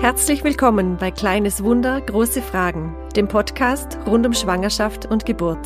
[0.00, 5.58] Herzlich willkommen bei Kleines Wunder, große Fragen, dem Podcast rund um Schwangerschaft und Geburt.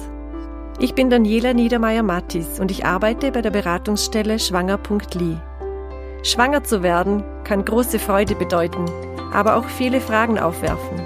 [0.81, 5.37] Ich bin Daniela Niedermeyer-Mattis und ich arbeite bei der Beratungsstelle schwanger.li.
[6.23, 8.87] Schwanger zu werden kann große Freude bedeuten,
[9.35, 11.03] aber auch viele Fragen aufwerfen.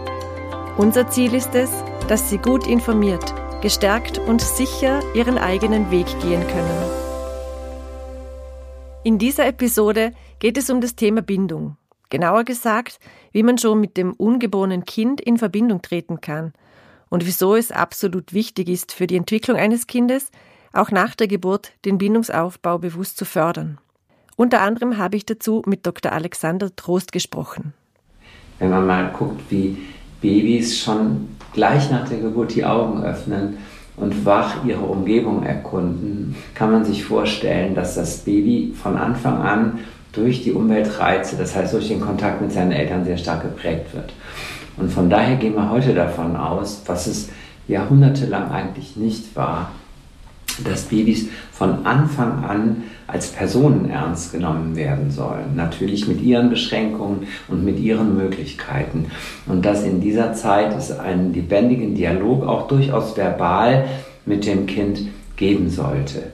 [0.77, 1.71] Unser Ziel ist es,
[2.07, 6.91] dass Sie gut informiert, gestärkt und sicher Ihren eigenen Weg gehen können.
[9.03, 11.77] In dieser Episode geht es um das Thema Bindung.
[12.11, 12.99] Genauer gesagt,
[13.33, 16.53] wie man schon mit dem ungeborenen Kind in Verbindung treten kann
[17.09, 20.31] und wieso es absolut wichtig ist für die Entwicklung eines Kindes,
[20.73, 23.79] auch nach der Geburt den Bindungsaufbau bewusst zu fördern.
[24.37, 26.13] Unter anderem habe ich dazu mit Dr.
[26.13, 27.73] Alexander Trost gesprochen.
[28.59, 29.79] Wenn man mal guckt, wie
[30.21, 33.59] Babys schon gleich nach der Geburt die Augen öffnen
[33.97, 39.79] und wach ihre Umgebung erkunden, kann man sich vorstellen, dass das Baby von Anfang an
[40.17, 44.13] durch die Umweltreize, das heißt durch den Kontakt mit seinen Eltern sehr stark geprägt wird.
[44.77, 47.29] Und von daher gehen wir heute davon aus, was es
[47.69, 49.71] jahrhundertelang eigentlich nicht war,
[50.65, 55.55] dass Babys von Anfang an als Personen ernst genommen werden sollen.
[55.55, 59.11] Natürlich mit ihren Beschränkungen und mit ihren Möglichkeiten.
[59.47, 63.87] Und dass in dieser Zeit es einen lebendigen Dialog auch durchaus verbal
[64.25, 65.01] mit dem Kind
[65.37, 66.33] geben sollte.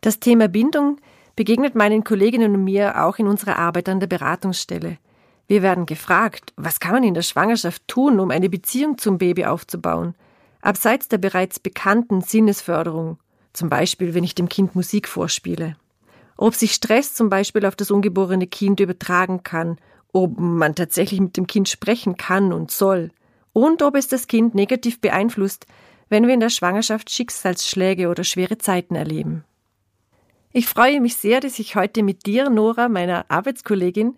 [0.00, 0.96] Das Thema Bindung
[1.36, 4.98] begegnet meinen Kolleginnen und mir auch in unserer Arbeit an der Beratungsstelle.
[5.48, 9.46] Wir werden gefragt, was kann man in der Schwangerschaft tun, um eine Beziehung zum Baby
[9.46, 10.14] aufzubauen,
[10.60, 13.18] abseits der bereits bekannten Sinnesförderung,
[13.52, 15.76] zum Beispiel wenn ich dem Kind Musik vorspiele.
[16.36, 19.76] Ob sich Stress zum Beispiel auf das ungeborene Kind übertragen kann,
[20.12, 23.10] ob man tatsächlich mit dem Kind sprechen kann und soll,
[23.52, 25.66] und ob es das Kind negativ beeinflusst,
[26.08, 29.44] wenn wir in der Schwangerschaft Schicksalsschläge oder schwere Zeiten erleben.
[30.52, 34.16] Ich freue mich sehr, dass ich heute mit dir, Nora, meiner Arbeitskollegin,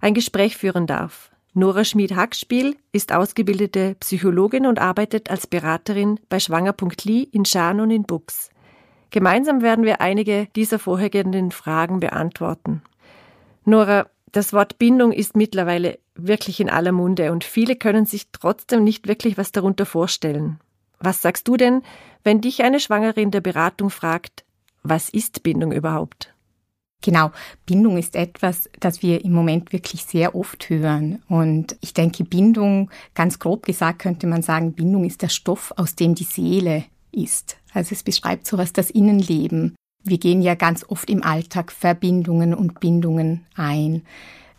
[0.00, 1.30] ein Gespräch führen darf.
[1.52, 8.04] Nora Schmid-Hackspiel ist ausgebildete Psychologin und arbeitet als Beraterin bei Schwanger.li in Schaan und in
[8.04, 8.48] Bux.
[9.10, 12.82] Gemeinsam werden wir einige dieser vorhergehenden Fragen beantworten.
[13.64, 18.84] Nora, das Wort Bindung ist mittlerweile wirklich in aller Munde und viele können sich trotzdem
[18.84, 20.60] nicht wirklich was darunter vorstellen.
[20.98, 21.82] Was sagst du denn,
[22.24, 24.44] wenn dich eine Schwangere in der Beratung fragt,
[24.88, 26.34] was ist Bindung überhaupt?
[27.00, 27.30] Genau,
[27.64, 31.22] Bindung ist etwas, das wir im Moment wirklich sehr oft hören.
[31.28, 35.94] Und ich denke, Bindung, ganz grob gesagt, könnte man sagen, Bindung ist der Stoff, aus
[35.94, 37.56] dem die Seele ist.
[37.72, 39.76] Also es beschreibt sowas das Innenleben.
[40.02, 44.02] Wir gehen ja ganz oft im Alltag Verbindungen und Bindungen ein.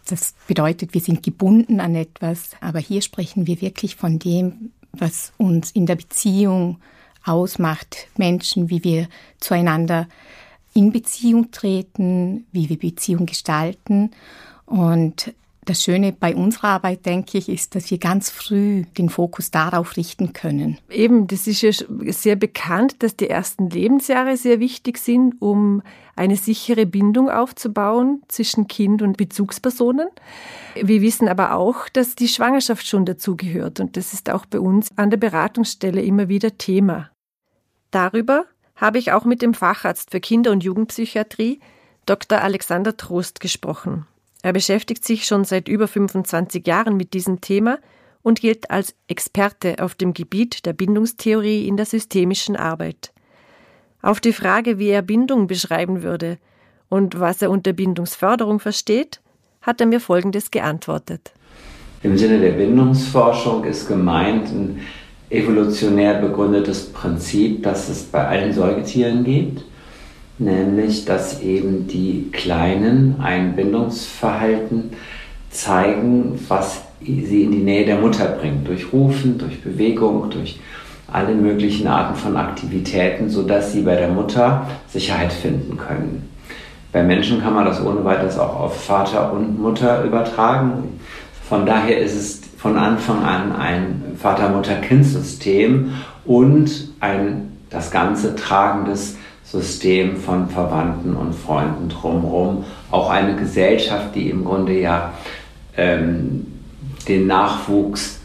[0.08, 5.34] Das bedeutet, wir sind gebunden an etwas, aber hier sprechen wir wirklich von dem, was
[5.38, 6.80] uns in der Beziehung
[7.30, 9.08] ausmacht, Menschen, wie wir
[9.40, 10.08] zueinander
[10.74, 14.12] in Beziehung treten, wie wir Beziehung gestalten.
[14.66, 15.34] Und
[15.70, 19.98] das Schöne bei unserer Arbeit, denke ich, ist, dass wir ganz früh den Fokus darauf
[19.98, 20.80] richten können.
[20.90, 21.72] Eben, das ist ja
[22.08, 25.84] sehr bekannt, dass die ersten Lebensjahre sehr wichtig sind, um
[26.16, 30.08] eine sichere Bindung aufzubauen zwischen Kind und Bezugspersonen.
[30.76, 34.90] Wir wissen aber auch, dass die Schwangerschaft schon dazugehört und das ist auch bei uns
[34.98, 37.10] an der Beratungsstelle immer wieder Thema.
[37.92, 38.46] Darüber
[38.76, 41.60] habe ich auch mit dem Facharzt für Kinder- und Jugendpsychiatrie,
[42.06, 42.42] Dr.
[42.42, 44.08] Alexander Trost, gesprochen.
[44.42, 47.78] Er beschäftigt sich schon seit über 25 Jahren mit diesem Thema
[48.22, 53.12] und gilt als Experte auf dem Gebiet der Bindungstheorie in der systemischen Arbeit.
[54.02, 56.38] Auf die Frage, wie er Bindung beschreiben würde
[56.88, 59.20] und was er unter Bindungsförderung versteht,
[59.62, 61.34] hat er mir Folgendes geantwortet.
[62.02, 64.80] Im Sinne der Bindungsforschung ist gemeint ein
[65.30, 69.64] evolutionär begründetes Prinzip, das es bei allen Säugetieren gibt
[70.40, 74.92] nämlich dass eben die Kleinen ein Bindungsverhalten
[75.52, 80.60] zeigen, was sie in die Nähe der Mutter bringt, durch Rufen, durch Bewegung, durch
[81.12, 86.30] alle möglichen Arten von Aktivitäten, sodass sie bei der Mutter Sicherheit finden können.
[86.92, 91.00] Bei Menschen kann man das ohne weiteres auch auf Vater und Mutter übertragen.
[91.48, 95.94] Von daher ist es von Anfang an ein Vater-Mutter-Kind-System
[96.26, 99.16] und ein das Ganze tragendes
[99.46, 102.66] System von Verwandten und Freunden drumherum.
[102.92, 105.14] Auch eine Gesellschaft, die im Grunde ja
[105.78, 106.48] ähm,
[107.08, 108.20] den Nachwuchs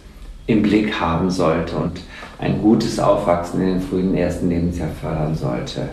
[0.47, 2.01] im Blick haben sollte und
[2.39, 5.89] ein gutes Aufwachsen in den frühen ersten Lebensjahr fördern sollte.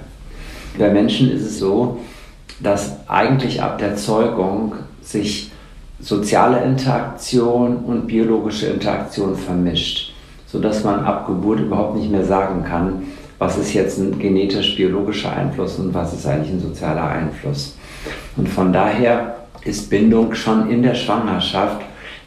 [0.79, 1.99] Bei Menschen ist es so,
[2.59, 5.50] dass eigentlich ab der Zeugung sich
[6.01, 10.13] soziale Interaktion und biologische Interaktion vermischt,
[10.47, 13.03] sodass man ab Geburt überhaupt nicht mehr sagen kann,
[13.37, 17.75] was ist jetzt ein genetisch-biologischer Einfluss und was ist eigentlich ein sozialer Einfluss.
[18.37, 21.81] Und von daher ist Bindung schon in der Schwangerschaft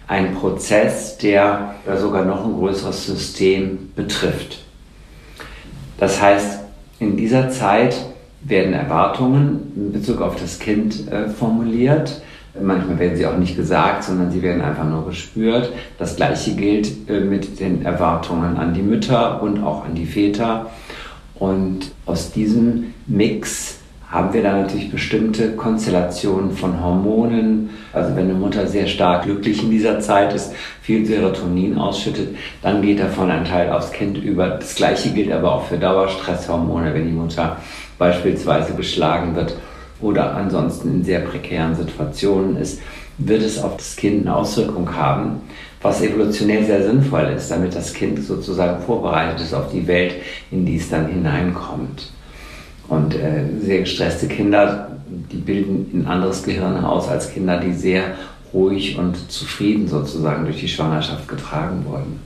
[0.07, 4.65] ein Prozess, der sogar noch ein größeres System betrifft.
[5.99, 6.61] Das heißt,
[7.01, 7.97] in dieser Zeit
[8.43, 12.21] werden Erwartungen in Bezug auf das Kind äh, formuliert.
[12.61, 15.73] Manchmal werden sie auch nicht gesagt, sondern sie werden einfach nur gespürt.
[15.99, 20.71] Das Gleiche gilt äh, mit den Erwartungen an die Mütter und auch an die Väter.
[21.35, 23.79] Und aus diesem Mix
[24.09, 27.71] haben wir dann natürlich bestimmte Konstellationen von Hormonen.
[27.93, 32.83] Also wenn eine Mutter sehr stark glücklich in dieser Zeit ist, viel Serotonin ausschüttet, dann
[32.83, 34.51] geht davon ein Teil aufs Kind über.
[34.51, 37.57] Das gleiche gilt aber auch für Dauerstresshormone, wenn die Mutter
[37.99, 39.57] beispielsweise geschlagen wird
[40.01, 42.81] oder ansonsten in sehr prekären Situationen ist,
[43.19, 45.41] wird es auf das Kind eine Auswirkung haben,
[45.83, 50.15] was evolutionär sehr sinnvoll ist, damit das Kind sozusagen vorbereitet ist auf die Welt,
[50.51, 52.11] in die es dann hineinkommt.
[52.89, 58.15] Und äh, sehr gestresste Kinder, die bilden ein anderes Gehirn aus als Kinder, die sehr
[58.53, 62.21] ruhig und zufrieden sozusagen durch die Schwangerschaft getragen wurden.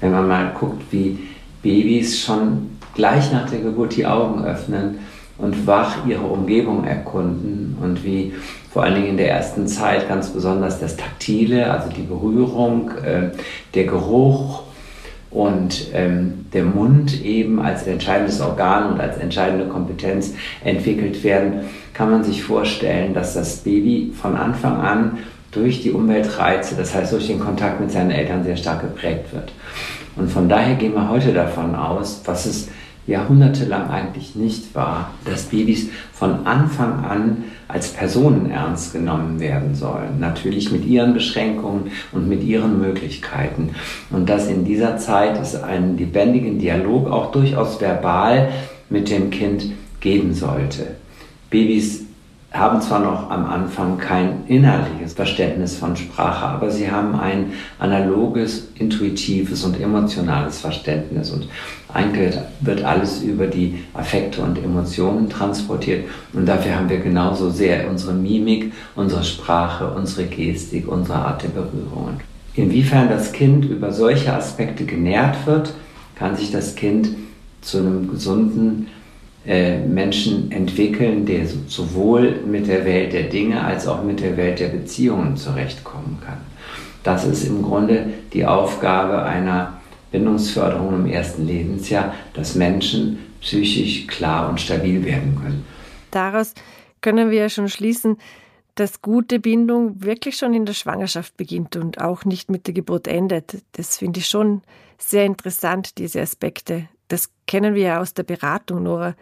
[0.00, 1.18] Wenn man mal guckt, wie
[1.62, 4.98] Babys schon gleich nach der Geburt die Augen öffnen
[5.38, 8.34] und wach ihre Umgebung erkunden und wie
[8.72, 13.30] vor allen Dingen in der ersten Zeit ganz besonders das Taktile, also die Berührung, äh,
[13.74, 14.64] der Geruch,
[15.30, 20.32] und ähm, der Mund eben als entscheidendes Organ und als entscheidende Kompetenz
[20.64, 25.18] entwickelt werden, kann man sich vorstellen, dass das Baby von Anfang an
[25.50, 29.52] durch die Umweltreize, das heißt durch den Kontakt mit seinen Eltern sehr stark geprägt wird.
[30.16, 32.68] Und von daher gehen wir heute davon aus, was es
[33.08, 40.20] jahrhundertelang eigentlich nicht war, dass Babys von Anfang an als Personen ernst genommen werden sollen.
[40.20, 43.70] Natürlich mit ihren Beschränkungen und mit ihren Möglichkeiten.
[44.10, 48.50] Und dass in dieser Zeit es einen lebendigen Dialog auch durchaus verbal
[48.90, 50.96] mit dem Kind geben sollte.
[51.50, 52.04] Babys
[52.52, 58.68] haben zwar noch am Anfang kein inhaltliches Verständnis von Sprache, aber sie haben ein analoges,
[58.78, 61.30] intuitives und emotionales Verständnis.
[61.30, 61.48] Und
[61.92, 66.04] eigentlich wird alles über die Affekte und Emotionen transportiert.
[66.32, 71.48] Und dafür haben wir genauso sehr unsere Mimik, unsere Sprache, unsere Gestik, unsere Art der
[71.48, 72.20] Berührungen.
[72.54, 75.72] Inwiefern das Kind über solche Aspekte genährt wird,
[76.14, 77.10] kann sich das Kind
[77.62, 78.88] zu einem gesunden
[79.46, 84.60] äh, Menschen entwickeln, der sowohl mit der Welt der Dinge als auch mit der Welt
[84.60, 86.38] der Beziehungen zurechtkommen kann.
[87.02, 89.77] Das ist im Grunde die Aufgabe einer
[90.10, 95.64] Bindungsförderung im ersten Lebensjahr, dass Menschen psychisch klar und stabil werden können.
[96.10, 96.54] Daraus
[97.00, 98.18] können wir ja schon schließen,
[98.74, 103.08] dass gute Bindung wirklich schon in der Schwangerschaft beginnt und auch nicht mit der Geburt
[103.08, 103.62] endet.
[103.72, 104.62] Das finde ich schon
[104.98, 106.88] sehr interessant, diese Aspekte.
[107.08, 109.14] Das kennen wir ja aus der Beratung, Nora.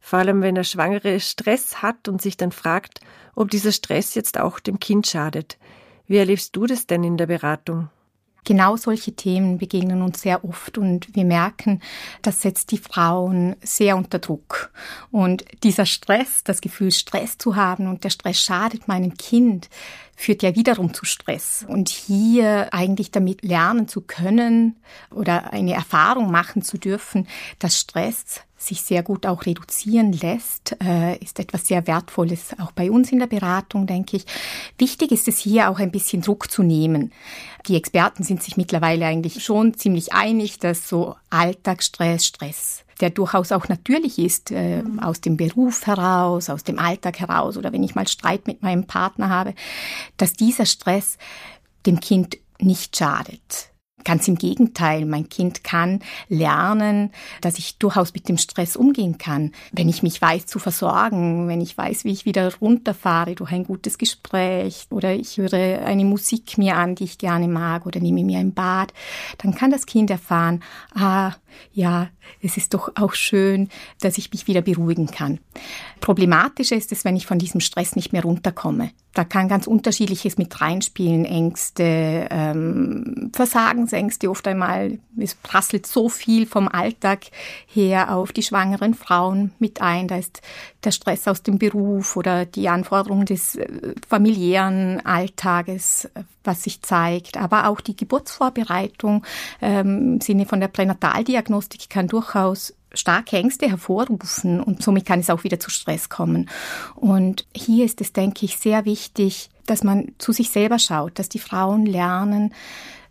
[0.00, 3.00] Vor allem, wenn der Schwangere Stress hat und sich dann fragt,
[3.34, 5.58] ob dieser Stress jetzt auch dem Kind schadet.
[6.06, 7.88] Wie erlebst du das denn in der Beratung?
[8.46, 11.80] Genau solche Themen begegnen uns sehr oft und wir merken,
[12.22, 14.70] das setzt die Frauen sehr unter Druck.
[15.10, 19.68] Und dieser Stress, das Gefühl, Stress zu haben und der Stress schadet meinem Kind,
[20.14, 21.66] führt ja wiederum zu Stress.
[21.68, 24.76] Und hier eigentlich damit lernen zu können
[25.10, 27.26] oder eine Erfahrung machen zu dürfen,
[27.58, 32.90] dass Stress sich sehr gut auch reduzieren lässt, äh, ist etwas sehr Wertvolles, auch bei
[32.90, 34.26] uns in der Beratung, denke ich.
[34.78, 37.12] Wichtig ist es hier auch ein bisschen Druck zu nehmen.
[37.68, 43.52] Die Experten sind sich mittlerweile eigentlich schon ziemlich einig, dass so Alltagsstress, Stress der durchaus
[43.52, 47.94] auch natürlich ist, äh, aus dem Beruf heraus, aus dem Alltag heraus oder wenn ich
[47.94, 49.54] mal Streit mit meinem Partner habe,
[50.16, 51.18] dass dieser Stress
[51.84, 53.70] dem Kind nicht schadet.
[54.06, 55.98] Ganz im Gegenteil, mein Kind kann
[56.28, 57.10] lernen,
[57.40, 59.50] dass ich durchaus mit dem Stress umgehen kann.
[59.72, 63.64] Wenn ich mich weiß zu versorgen, wenn ich weiß, wie ich wieder runterfahre durch ein
[63.64, 68.22] gutes Gespräch oder ich höre eine Musik mir an, die ich gerne mag oder nehme
[68.22, 68.92] mir ein Bad,
[69.38, 70.62] dann kann das Kind erfahren,
[70.94, 71.32] ah,
[71.72, 72.08] ja,
[72.40, 73.70] es ist doch auch schön,
[74.00, 75.40] dass ich mich wieder beruhigen kann.
[76.00, 78.90] Problematischer ist es, wenn ich von diesem Stress nicht mehr runterkomme.
[79.14, 83.30] Da kann ganz unterschiedliches mit reinspielen, Ängste, ähm,
[83.96, 84.98] Versagensängste oft einmal.
[85.18, 87.26] Es prasselt so viel vom Alltag
[87.66, 90.08] her auf die schwangeren Frauen mit ein.
[90.08, 90.42] Da ist
[90.84, 96.08] der Stress aus dem Beruf oder die Anforderungen des äh, familiären Alltages,
[96.44, 97.36] was sich zeigt.
[97.36, 99.24] Aber auch die Geburtsvorbereitung
[99.62, 105.28] ähm, im Sinne von der Pränataldiagnostik kann durchaus starke Ängste hervorrufen und somit kann es
[105.28, 106.48] auch wieder zu Stress kommen.
[106.94, 111.28] Und hier ist es, denke ich, sehr wichtig, dass man zu sich selber schaut, dass
[111.28, 112.54] die Frauen lernen,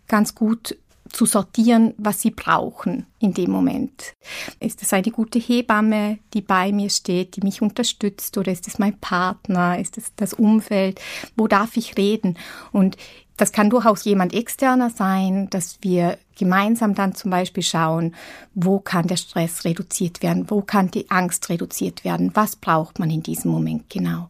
[0.06, 0.76] ganz gut
[1.10, 4.14] zu sortieren, was sie brauchen in dem Moment.
[4.60, 8.78] Ist es eine gute Hebamme, die bei mir steht, die mich unterstützt, oder ist es
[8.78, 11.00] mein Partner, ist es das Umfeld?
[11.36, 12.36] Wo darf ich reden?
[12.72, 12.96] Und
[13.36, 18.14] das kann durchaus jemand externer sein, dass wir gemeinsam dann zum Beispiel schauen,
[18.54, 23.10] wo kann der Stress reduziert werden, wo kann die Angst reduziert werden, was braucht man
[23.10, 24.28] in diesem Moment genau.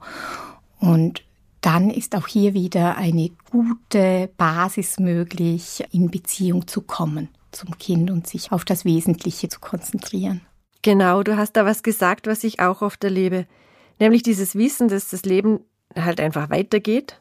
[0.80, 1.23] Und
[1.66, 8.08] dann ist auch hier wieder eine gute Basis möglich, in Beziehung zu kommen zum Kind
[8.08, 10.42] und sich auf das Wesentliche zu konzentrieren.
[10.82, 13.46] Genau, du hast da was gesagt, was ich auch oft erlebe,
[13.99, 15.58] nämlich dieses Wissen, dass das Leben
[15.96, 17.20] halt einfach weitergeht.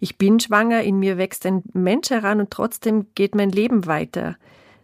[0.00, 4.34] Ich bin schwanger, in mir wächst ein Mensch heran und trotzdem geht mein Leben weiter.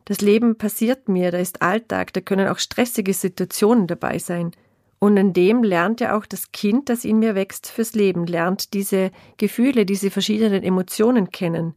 [0.05, 4.53] Das Leben passiert mir, da ist Alltag, da können auch stressige Situationen dabei sein.
[5.01, 8.75] Und in dem lernt ja auch das Kind, das in mir wächst, fürs Leben, lernt
[8.75, 11.75] diese Gefühle, diese verschiedenen Emotionen kennen.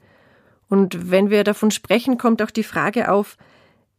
[0.69, 3.37] Und wenn wir davon sprechen, kommt auch die Frage auf,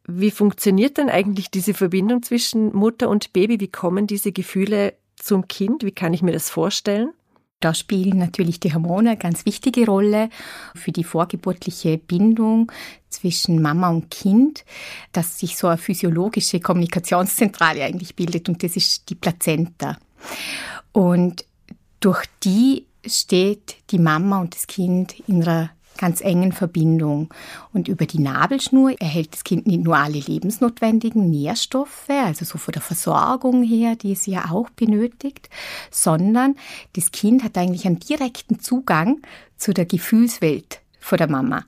[0.07, 3.61] wie funktioniert denn eigentlich diese Verbindung zwischen Mutter und Baby?
[3.61, 5.85] Wie kommen diese Gefühle zum Kind?
[5.85, 7.15] Wie kann ich mir das vorstellen?
[7.61, 10.29] Da spielen natürlich die Hormone eine ganz wichtige Rolle
[10.75, 12.71] für die vorgeburtliche Bindung
[13.09, 14.65] zwischen Mama und Kind,
[15.13, 19.99] dass sich so eine physiologische Kommunikationszentrale eigentlich bildet und das ist die Plazenta.
[20.93, 21.47] Und
[22.01, 27.33] durch die steht die Mama und das Kind in einer ganz engen Verbindung.
[27.73, 32.73] Und über die Nabelschnur erhält das Kind nicht nur alle lebensnotwendigen Nährstoffe, also so von
[32.73, 35.49] der Versorgung her, die es ja auch benötigt,
[35.91, 36.57] sondern
[36.95, 39.21] das Kind hat eigentlich einen direkten Zugang
[39.57, 41.65] zu der Gefühlswelt von der Mama.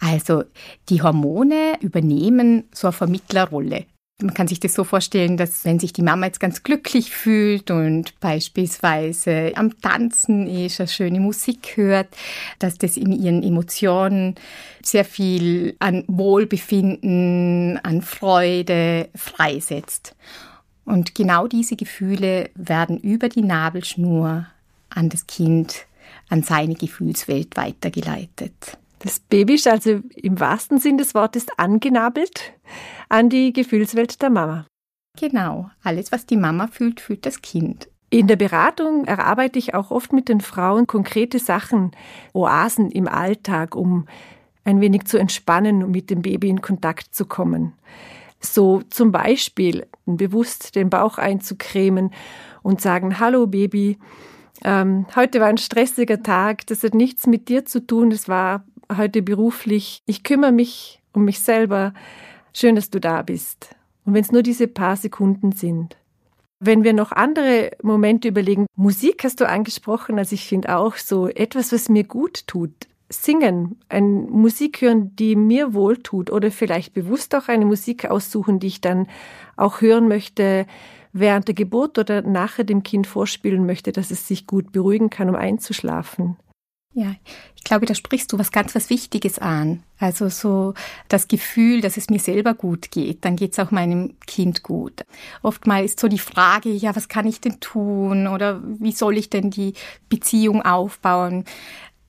[0.00, 0.44] Also
[0.88, 3.86] die Hormone übernehmen so eine Vermittlerrolle.
[4.20, 7.70] Man kann sich das so vorstellen, dass wenn sich die Mama jetzt ganz glücklich fühlt
[7.70, 12.08] und beispielsweise am Tanzen ist, eine schöne Musik hört,
[12.58, 14.34] dass das in ihren Emotionen
[14.82, 20.16] sehr viel an Wohlbefinden, an Freude freisetzt.
[20.84, 24.48] Und genau diese Gefühle werden über die Nabelschnur
[24.90, 25.86] an das Kind,
[26.28, 28.78] an seine Gefühlswelt weitergeleitet.
[29.00, 32.52] Das Baby ist also im wahrsten Sinn des Wortes angenabelt
[33.08, 34.66] an die Gefühlswelt der Mama.
[35.18, 37.88] Genau, alles, was die Mama fühlt, fühlt das Kind.
[38.10, 41.92] In der Beratung erarbeite ich auch oft mit den Frauen konkrete Sachen,
[42.32, 44.06] Oasen im Alltag, um
[44.64, 47.74] ein wenig zu entspannen und mit dem Baby in Kontakt zu kommen.
[48.40, 52.12] So zum Beispiel bewusst den Bauch einzucremen
[52.62, 53.98] und sagen, hallo Baby,
[54.64, 58.64] ähm, heute war ein stressiger Tag, das hat nichts mit dir zu tun, das war
[58.96, 60.02] heute beruflich.
[60.06, 61.94] Ich kümmere mich um mich selber.
[62.52, 63.74] Schön, dass du da bist.
[64.04, 65.96] Und wenn es nur diese paar Sekunden sind.
[66.60, 71.28] Wenn wir noch andere Momente überlegen, Musik hast du angesprochen, also ich finde auch so
[71.28, 72.72] etwas, was mir gut tut.
[73.10, 78.58] Singen, ein Musik hören, die mir wohl tut oder vielleicht bewusst auch eine Musik aussuchen,
[78.58, 79.06] die ich dann
[79.56, 80.66] auch hören möchte
[81.12, 85.28] während der Geburt oder nachher dem Kind vorspielen möchte, dass es sich gut beruhigen kann,
[85.28, 86.36] um einzuschlafen.
[86.98, 87.14] Ja,
[87.54, 89.84] ich glaube, da sprichst du was ganz was Wichtiges an.
[90.00, 90.74] Also so
[91.06, 95.04] das Gefühl, dass es mir selber gut geht, dann geht es auch meinem Kind gut.
[95.42, 99.30] Oftmals ist so die Frage, ja, was kann ich denn tun oder wie soll ich
[99.30, 99.74] denn die
[100.08, 101.44] Beziehung aufbauen?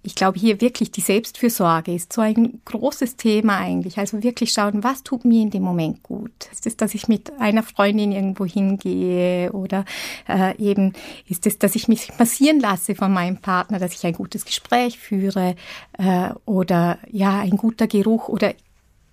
[0.01, 3.97] Ich glaube, hier wirklich die Selbstfürsorge ist so ein großes Thema eigentlich.
[3.97, 6.31] Also wirklich schauen, was tut mir in dem Moment gut?
[6.53, 9.83] Ist es, dass ich mit einer Freundin irgendwo hingehe oder
[10.27, 10.93] äh, eben
[11.27, 14.97] ist es, dass ich mich massieren lasse von meinem Partner, dass ich ein gutes Gespräch
[14.97, 15.55] führe
[15.97, 18.53] äh, oder ja, ein guter Geruch oder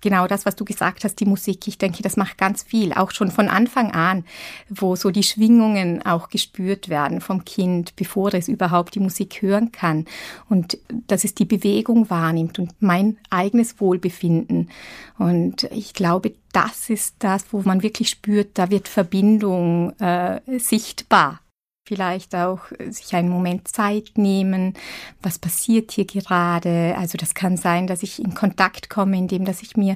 [0.01, 3.11] genau das, was du gesagt hast, die Musik, ich denke, das macht ganz viel, auch
[3.11, 4.25] schon von Anfang an,
[4.69, 9.71] wo so die Schwingungen auch gespürt werden vom Kind, bevor es überhaupt die Musik hören
[9.71, 10.05] kann
[10.49, 10.77] und
[11.07, 14.69] dass es die Bewegung wahrnimmt und mein eigenes Wohlbefinden.
[15.17, 21.39] Und ich glaube, das ist das, wo man wirklich spürt, da wird Verbindung äh, sichtbar
[21.87, 24.73] vielleicht auch äh, sich einen Moment Zeit nehmen,
[25.21, 26.95] was passiert hier gerade.
[26.97, 29.95] Also das kann sein, dass ich in Kontakt komme, indem dass ich mir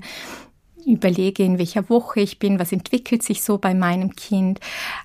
[0.86, 4.60] überlege, in welcher Woche ich bin, was entwickelt sich so bei meinem Kind,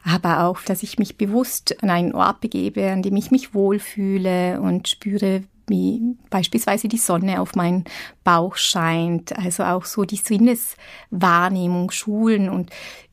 [0.04, 4.60] aber auch, dass ich mich bewusst an einen Ort begebe, an dem ich mich wohlfühle
[4.60, 6.00] und spüre, wie
[6.30, 7.84] beispielsweise die Sonne auf meinen
[8.24, 12.70] Bauch scheint, also auch so die Sinneswahrnehmung schulen und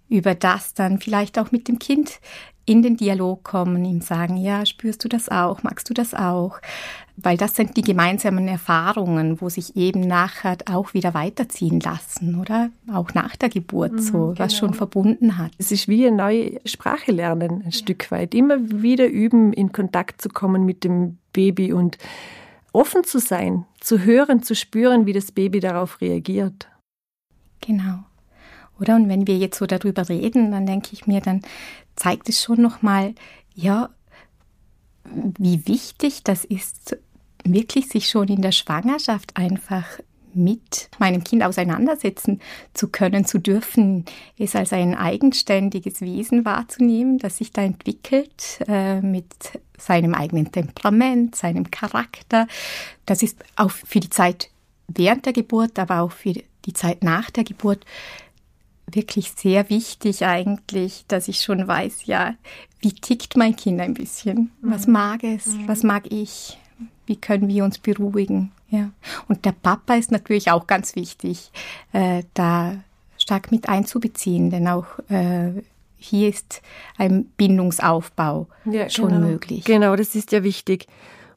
[0.07, 2.19] über das dann vielleicht auch mit dem Kind
[2.65, 6.59] in den Dialog kommen, ihm sagen, ja, spürst du das auch, magst du das auch?
[7.17, 12.69] Weil das sind die gemeinsamen Erfahrungen, wo sich eben nachher auch wieder weiterziehen lassen, oder?
[12.91, 14.39] Auch nach der Geburt, so, mhm, genau.
[14.39, 15.51] was schon verbunden hat.
[15.57, 17.71] Es ist wie eine neue Sprache lernen, ein ja.
[17.71, 18.33] Stück weit.
[18.33, 21.97] Immer wieder üben, in Kontakt zu kommen mit dem Baby und
[22.71, 26.67] offen zu sein, zu hören, zu spüren, wie das Baby darauf reagiert.
[27.61, 27.99] Genau.
[28.79, 28.95] Oder?
[28.95, 31.41] Und wenn wir jetzt so darüber reden, dann denke ich mir, dann
[31.95, 33.15] zeigt es schon nochmal,
[33.53, 33.89] ja,
[35.05, 36.97] wie wichtig das ist,
[37.43, 39.85] wirklich sich schon in der Schwangerschaft einfach
[40.35, 42.41] mit meinem Kind auseinandersetzen
[42.73, 44.05] zu können, zu dürfen,
[44.37, 49.27] es als ein eigenständiges Wesen wahrzunehmen, das sich da entwickelt äh, mit
[49.77, 52.47] seinem eigenen Temperament, seinem Charakter.
[53.05, 54.49] Das ist auch für die Zeit
[54.87, 56.33] während der Geburt, aber auch für
[56.65, 57.85] die Zeit nach der Geburt
[58.95, 62.35] wirklich sehr wichtig eigentlich, dass ich schon weiß, ja,
[62.79, 64.51] wie tickt mein Kind ein bisschen?
[64.61, 64.93] Was mhm.
[64.93, 65.47] mag es?
[65.47, 65.67] Mhm.
[65.67, 66.57] Was mag ich?
[67.05, 68.51] Wie können wir uns beruhigen?
[68.69, 68.91] Ja.
[69.27, 71.51] Und der Papa ist natürlich auch ganz wichtig,
[71.91, 72.75] äh, da
[73.17, 75.51] stark mit einzubeziehen, denn auch äh,
[75.97, 76.61] hier ist
[76.97, 79.27] ein Bindungsaufbau ja, schon genau.
[79.27, 79.63] möglich.
[79.63, 80.87] Genau, das ist ja wichtig.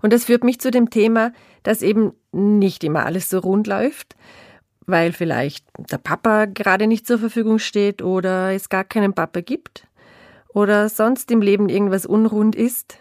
[0.03, 1.33] Und das führt mich zu dem Thema,
[1.63, 4.17] dass eben nicht immer alles so rund läuft,
[4.87, 9.87] weil vielleicht der Papa gerade nicht zur Verfügung steht oder es gar keinen Papa gibt
[10.49, 12.99] oder sonst im Leben irgendwas unrund ist,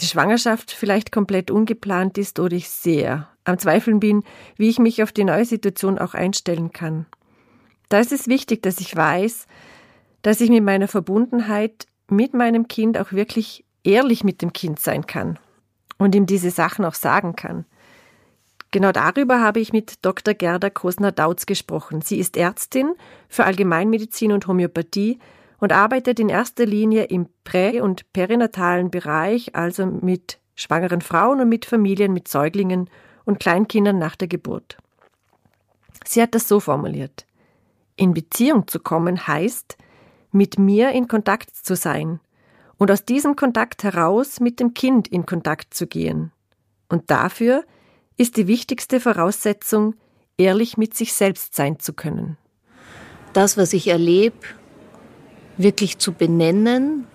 [0.00, 4.22] die Schwangerschaft vielleicht komplett ungeplant ist oder ich sehr am Zweifeln bin,
[4.56, 7.06] wie ich mich auf die neue Situation auch einstellen kann.
[7.88, 9.46] Da ist es wichtig, dass ich weiß,
[10.22, 15.06] dass ich mit meiner Verbundenheit mit meinem Kind auch wirklich ehrlich mit dem Kind sein
[15.06, 15.38] kann
[15.98, 17.64] und ihm diese Sachen auch sagen kann.
[18.72, 20.32] Genau darüber habe ich mit Dr.
[20.32, 22.00] Gerda Kosner-Dautz gesprochen.
[22.00, 22.94] Sie ist Ärztin
[23.28, 25.18] für Allgemeinmedizin und Homöopathie
[25.58, 31.50] und arbeitet in erster Linie im prä- und perinatalen Bereich, also mit schwangeren Frauen und
[31.50, 32.88] mit Familien mit Säuglingen
[33.26, 34.78] und Kleinkindern nach der Geburt.
[36.06, 37.26] Sie hat das so formuliert.
[37.96, 39.76] In Beziehung zu kommen heißt,
[40.30, 42.20] mit mir in Kontakt zu sein
[42.78, 46.32] und aus diesem Kontakt heraus mit dem Kind in Kontakt zu gehen.
[46.88, 47.64] Und dafür
[48.16, 49.94] ist die wichtigste Voraussetzung,
[50.36, 52.36] ehrlich mit sich selbst sein zu können.
[53.32, 54.36] Das, was ich erlebe,
[55.56, 57.06] wirklich zu benennen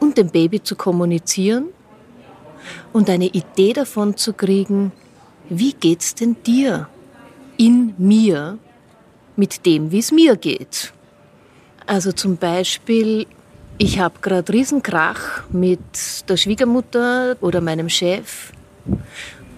[0.00, 1.68] und dem Baby zu kommunizieren
[2.92, 4.92] und eine Idee davon zu kriegen,
[5.48, 6.88] wie geht's denn dir
[7.56, 8.58] in mir
[9.36, 10.92] mit dem, wie es mir geht.
[11.86, 13.26] Also zum Beispiel,
[13.78, 18.52] ich habe gerade Riesenkrach mit der Schwiegermutter oder meinem Chef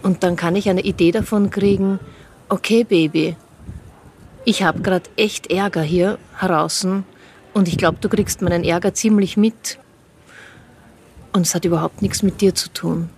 [0.05, 1.99] und dann kann ich eine Idee davon kriegen,
[2.51, 3.37] okay Baby,
[4.45, 6.87] ich habe gerade echt Ärger hier heraus
[7.55, 9.79] und ich glaube, du kriegst meinen Ärger ziemlich mit.
[11.33, 13.09] Und es hat überhaupt nichts mit dir zu tun.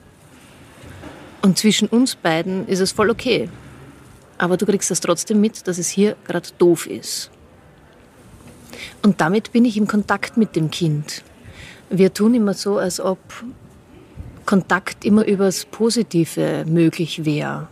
[1.43, 3.51] Und zwischen uns beiden ist es voll okay.
[4.39, 7.31] Aber du kriegst das trotzdem mit, dass es hier gerade doof ist.
[9.03, 11.25] Und damit bin ich im Kontakt mit dem Kind.
[11.91, 13.19] Wir tun immer so, als ob
[14.47, 17.69] Kontakt immer übers Positive möglich wäre.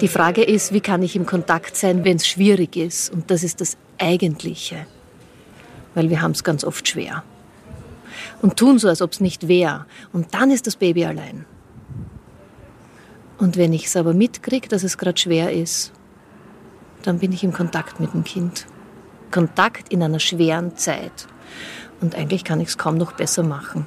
[0.00, 3.12] Die Frage ist, wie kann ich im Kontakt sein, wenn es schwierig ist?
[3.12, 4.86] Und das ist das Eigentliche.
[5.94, 7.22] Weil wir haben es ganz oft schwer
[8.42, 9.86] und tun so, als ob es nicht wäre.
[10.12, 11.44] Und dann ist das Baby allein.
[13.38, 15.92] Und wenn ich es aber mitkriege, dass es gerade schwer ist,
[17.02, 18.66] dann bin ich im Kontakt mit dem Kind.
[19.30, 21.26] Kontakt in einer schweren Zeit.
[22.00, 23.86] Und eigentlich kann ich es kaum noch besser machen.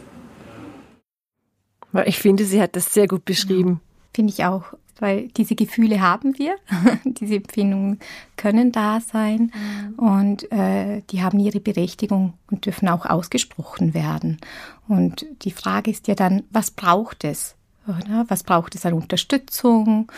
[2.05, 3.81] Ich finde, sie hat das sehr gut beschrieben.
[4.13, 6.55] Finde ich auch weil diese Gefühle haben wir,
[7.03, 7.99] diese Empfindungen
[8.37, 9.99] können da sein mhm.
[9.99, 14.37] und äh, die haben ihre Berechtigung und dürfen auch ausgesprochen werden.
[14.87, 17.55] Und die Frage ist ja dann, was braucht es?
[17.87, 18.25] Oder?
[18.27, 20.11] Was braucht es an Unterstützung?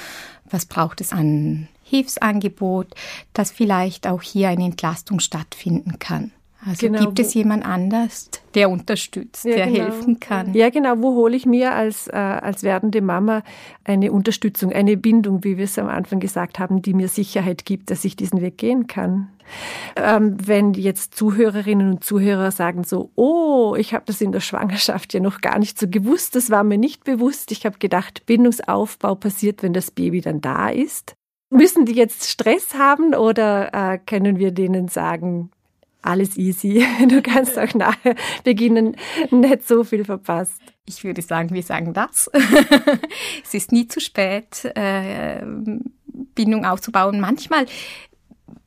[0.50, 2.94] Was braucht es an Hilfsangebot,
[3.32, 6.32] dass vielleicht auch hier eine Entlastung stattfinden kann?
[6.66, 9.84] Also genau, gibt es jemand anders, der unterstützt, ja, der genau.
[9.84, 10.54] helfen kann?
[10.54, 10.96] Ja, genau.
[10.98, 13.44] Wo hole ich mir als, äh, als werdende Mama
[13.84, 17.92] eine Unterstützung, eine Bindung, wie wir es am Anfang gesagt haben, die mir Sicherheit gibt,
[17.92, 19.30] dass ich diesen Weg gehen kann?
[19.98, 25.14] Ähm, wenn jetzt Zuhörerinnen und Zuhörer sagen so, oh, ich habe das in der Schwangerschaft
[25.14, 27.52] ja noch gar nicht so gewusst, das war mir nicht bewusst.
[27.52, 31.16] Ich habe gedacht, Bindungsaufbau passiert, wenn das Baby dann da ist.
[31.50, 35.52] Müssen die jetzt Stress haben oder äh, können wir denen sagen,
[36.04, 36.86] alles easy.
[37.08, 38.96] Du kannst auch nachher beginnen,
[39.32, 40.62] nicht so viel verpasst.
[40.86, 42.30] Ich würde sagen, wir sagen das.
[43.44, 45.44] es ist nie zu spät, äh,
[46.36, 47.20] Bindung aufzubauen.
[47.20, 47.66] Manchmal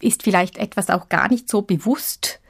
[0.01, 2.41] ist vielleicht etwas auch gar nicht so bewusst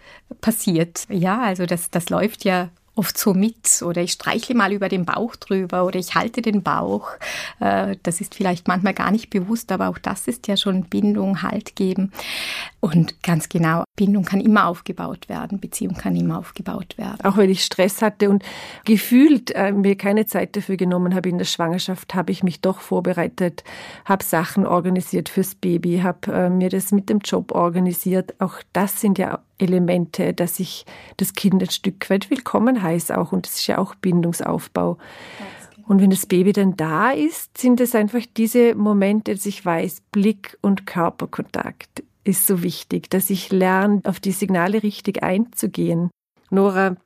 [0.40, 1.06] passiert.
[1.08, 5.04] Ja, also das, das läuft ja oft so mit oder ich streichle mal über den
[5.04, 7.10] Bauch drüber oder ich halte den Bauch.
[7.60, 11.42] Äh, das ist vielleicht manchmal gar nicht bewusst, aber auch das ist ja schon Bindung,
[11.42, 12.10] Halt geben.
[12.86, 17.18] Und ganz genau, Bindung kann immer aufgebaut werden, Beziehung kann immer aufgebaut werden.
[17.24, 18.44] Auch wenn ich Stress hatte und
[18.84, 22.78] gefühlt äh, mir keine Zeit dafür genommen habe in der Schwangerschaft, habe ich mich doch
[22.78, 23.64] vorbereitet,
[24.04, 28.36] habe Sachen organisiert fürs Baby, habe äh, mir das mit dem Job organisiert.
[28.40, 33.32] Auch das sind ja Elemente, dass ich das Kind ein Stück weit willkommen heiße auch.
[33.32, 34.94] Und das ist ja auch Bindungsaufbau.
[34.94, 35.88] Genau.
[35.88, 40.02] Und wenn das Baby dann da ist, sind es einfach diese Momente, dass ich weiß,
[40.12, 46.10] Blick und Körperkontakt ist so wichtig, dass ich lerne, auf die Signale richtig einzugehen.
[46.50, 46.96] Nora,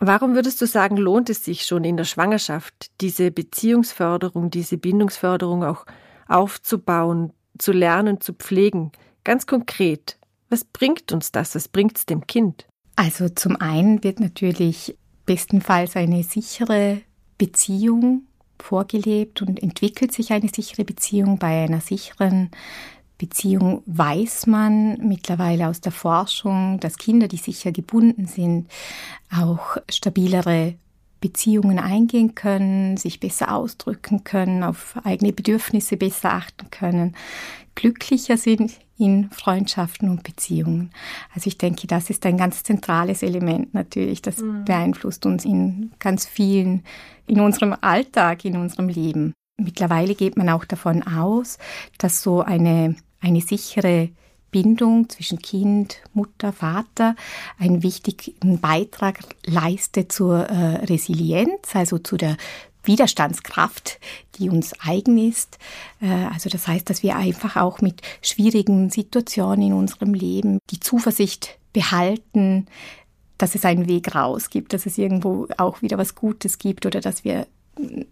[0.00, 5.64] warum würdest du sagen, lohnt es sich schon in der Schwangerschaft, diese Beziehungsförderung, diese Bindungsförderung
[5.64, 5.86] auch
[6.28, 8.92] aufzubauen, zu lernen, zu pflegen?
[9.24, 11.54] Ganz konkret, was bringt uns das?
[11.54, 12.66] Was bringt es dem Kind?
[12.96, 17.02] Also zum einen wird natürlich bestenfalls eine sichere
[17.36, 18.22] Beziehung
[18.58, 21.38] vorgelebt und entwickelt sich eine sichere Beziehung.
[21.38, 22.50] Bei einer sicheren
[23.18, 28.68] Beziehung weiß man mittlerweile aus der Forschung, dass Kinder, die sicher gebunden sind,
[29.34, 30.74] auch stabilere
[31.20, 37.16] Beziehungen eingehen können, sich besser ausdrücken können, auf eigene Bedürfnisse besser achten können,
[37.74, 40.90] glücklicher sind in Freundschaften und Beziehungen.
[41.34, 44.22] Also ich denke, das ist ein ganz zentrales Element natürlich.
[44.22, 44.64] Das mhm.
[44.64, 46.82] beeinflusst uns in ganz vielen,
[47.26, 49.34] in unserem Alltag, in unserem Leben.
[49.58, 51.58] Mittlerweile geht man auch davon aus,
[51.98, 54.08] dass so eine, eine sichere
[54.50, 57.16] Bindung zwischen Kind, Mutter, Vater
[57.58, 62.36] einen wichtigen Beitrag leistet zur äh, Resilienz, also zu der
[62.84, 63.98] Widerstandskraft,
[64.36, 65.58] die uns eigen ist.
[66.00, 70.80] Äh, also das heißt, dass wir einfach auch mit schwierigen Situationen in unserem Leben die
[70.80, 72.66] Zuversicht behalten,
[73.36, 77.00] dass es einen Weg raus gibt, dass es irgendwo auch wieder was Gutes gibt oder
[77.00, 77.46] dass wir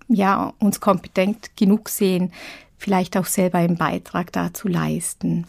[0.08, 2.32] ja uns kompetent genug sehen,
[2.76, 5.46] vielleicht auch selber einen Beitrag dazu leisten.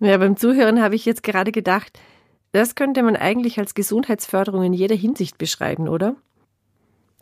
[0.00, 1.98] Ja, beim Zuhören habe ich jetzt gerade gedacht,
[2.52, 6.16] das könnte man eigentlich als Gesundheitsförderung in jeder Hinsicht beschreiben, oder?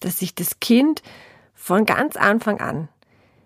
[0.01, 1.03] Dass sich das Kind
[1.55, 2.88] von ganz Anfang an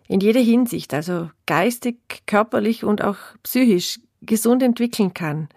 [0.08, 5.48] in jeder Hinsicht, also geistig, körperlich und auch psychisch gesund entwickeln kann.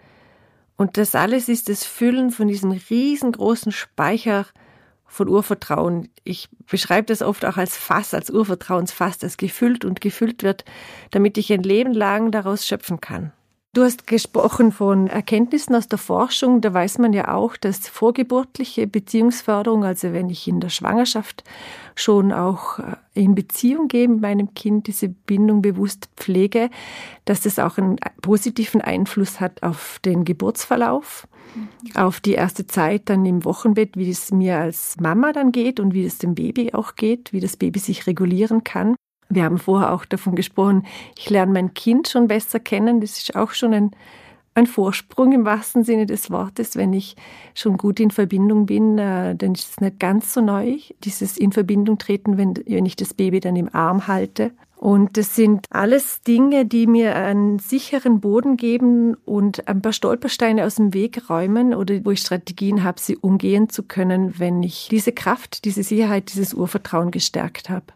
[0.76, 4.46] Und das alles ist das Füllen von diesem riesengroßen Speicher
[5.14, 6.08] von Urvertrauen.
[6.24, 10.64] Ich beschreibe das oft auch als Fass, als Urvertrauensfass, das gefüllt und gefüllt wird,
[11.12, 13.32] damit ich ein Leben lang daraus schöpfen kann.
[13.74, 16.60] Du hast gesprochen von Erkenntnissen aus der Forschung.
[16.60, 21.42] Da weiß man ja auch, dass vorgeburtliche Beziehungsförderung, also wenn ich in der Schwangerschaft
[21.96, 26.70] schon auch äh, in Beziehung gehe mit meinem Kind, diese Bindung bewusst pflege,
[27.24, 31.96] dass das auch einen positiven Einfluss hat auf den Geburtsverlauf, mhm.
[31.96, 35.94] auf die erste Zeit dann im Wochenbett, wie es mir als Mama dann geht und
[35.94, 38.94] wie es dem Baby auch geht, wie das Baby sich regulieren kann.
[39.28, 40.86] Wir haben vorher auch davon gesprochen,
[41.18, 43.00] ich lerne mein Kind schon besser kennen.
[43.00, 43.90] Das ist auch schon ein,
[44.54, 47.16] ein Vorsprung im wahrsten Sinne des Wortes, wenn ich
[47.54, 51.52] schon gut in Verbindung bin, äh, dann ist es nicht ganz so neu, dieses in
[51.52, 54.52] Verbindung treten, wenn, wenn ich das Baby dann im Arm halte.
[54.76, 60.64] Und das sind alles Dinge, die mir einen sicheren Boden geben und ein paar Stolpersteine
[60.64, 64.88] aus dem Weg räumen oder wo ich Strategien habe, sie umgehen zu können, wenn ich
[64.90, 67.86] diese Kraft, diese Sicherheit, dieses Urvertrauen gestärkt habe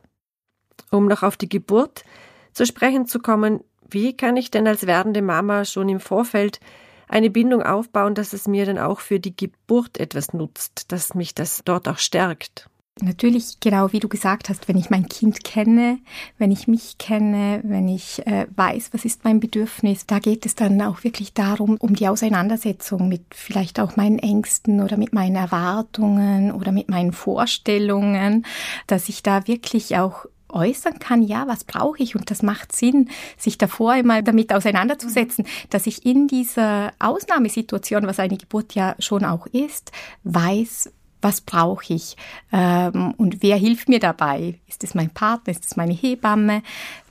[0.91, 2.05] um noch auf die Geburt
[2.53, 3.61] zu sprechen zu kommen,
[3.91, 6.61] wie kann ich denn als werdende Mama schon im Vorfeld
[7.09, 11.35] eine Bindung aufbauen, dass es mir dann auch für die Geburt etwas nutzt, dass mich
[11.35, 12.69] das dort auch stärkt?
[13.01, 15.99] Natürlich, genau wie du gesagt hast, wenn ich mein Kind kenne,
[16.37, 20.57] wenn ich mich kenne, wenn ich äh, weiß, was ist mein Bedürfnis, da geht es
[20.57, 25.37] dann auch wirklich darum, um die Auseinandersetzung mit vielleicht auch meinen Ängsten oder mit meinen
[25.37, 28.45] Erwartungen oder mit meinen Vorstellungen,
[28.88, 32.15] dass ich da wirklich auch äußern kann, ja, was brauche ich?
[32.17, 38.19] Und das macht Sinn, sich davor einmal damit auseinanderzusetzen, dass ich in dieser Ausnahmesituation, was
[38.19, 39.93] eine Geburt ja schon auch ist,
[40.25, 42.17] weiß, was brauche ich
[42.53, 44.61] ähm, und wer hilft mir dabei?
[44.69, 45.51] Ist es mein Partner?
[45.51, 46.63] Ist es meine Hebamme?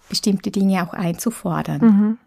[0.08, 1.82] Bestimmte Dinge auch einzufordern.
[1.82, 2.18] Mhm.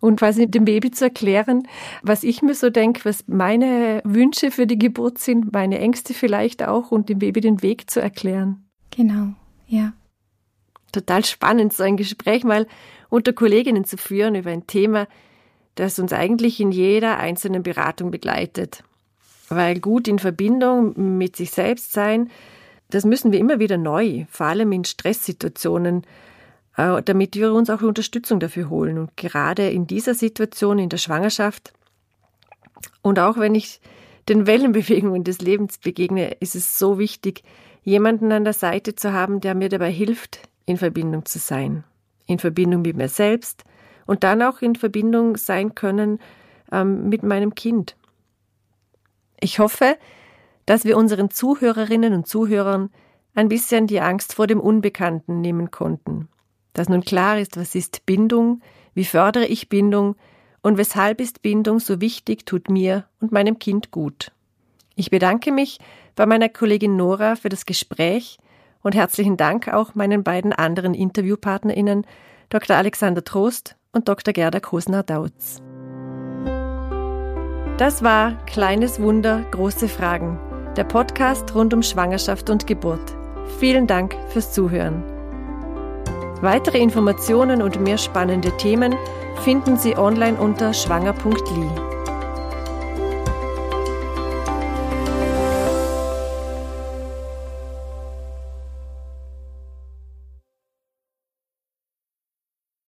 [0.00, 1.66] Und quasi dem Baby zu erklären,
[2.02, 6.62] was ich mir so denke, was meine Wünsche für die Geburt sind, meine Ängste vielleicht
[6.62, 8.68] auch und dem Baby den Weg zu erklären.
[8.90, 9.32] Genau,
[9.66, 9.94] ja
[10.92, 12.66] total spannend, so ein Gespräch mal
[13.08, 15.08] unter Kolleginnen zu führen über ein Thema,
[15.74, 18.82] das uns eigentlich in jeder einzelnen Beratung begleitet.
[19.48, 22.30] Weil gut in Verbindung mit sich selbst sein,
[22.90, 26.04] das müssen wir immer wieder neu, vor allem in Stresssituationen,
[26.76, 28.98] äh, damit wir uns auch Unterstützung dafür holen.
[28.98, 31.72] Und gerade in dieser Situation, in der Schwangerschaft,
[33.02, 33.80] und auch wenn ich
[34.28, 37.42] Den Wellenbewegungen des Lebens begegne, ist es so wichtig,
[37.82, 41.84] jemanden an der Seite zu haben, der mir dabei hilft, in Verbindung zu sein.
[42.26, 43.64] In Verbindung mit mir selbst
[44.06, 46.20] und dann auch in Verbindung sein können
[46.70, 47.96] ähm, mit meinem Kind.
[49.40, 49.96] Ich hoffe,
[50.66, 52.90] dass wir unseren Zuhörerinnen und Zuhörern
[53.34, 56.28] ein bisschen die Angst vor dem Unbekannten nehmen konnten.
[56.74, 58.60] Dass nun klar ist, was ist Bindung,
[58.92, 60.16] wie fördere ich Bindung
[60.60, 64.32] und weshalb ist Bindung so wichtig, tut mir und meinem Kind gut.
[64.96, 65.78] Ich bedanke mich
[66.14, 68.38] bei meiner Kollegin Nora für das Gespräch
[68.88, 72.06] und herzlichen Dank auch meinen beiden anderen InterviewpartnerInnen,
[72.48, 72.74] Dr.
[72.74, 74.32] Alexander Trost und Dr.
[74.32, 75.60] Gerda Kosner-Dautz.
[77.76, 80.40] Das war Kleines Wunder, große Fragen,
[80.74, 83.14] der Podcast rund um Schwangerschaft und Geburt.
[83.58, 85.04] Vielen Dank fürs Zuhören.
[86.40, 88.96] Weitere Informationen und mehr spannende Themen
[89.44, 91.97] finden Sie online unter schwanger.li.